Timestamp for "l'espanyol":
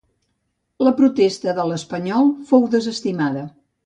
1.71-2.31